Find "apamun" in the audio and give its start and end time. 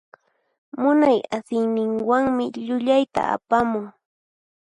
3.35-3.85